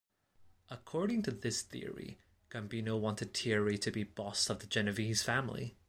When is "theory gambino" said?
1.61-2.99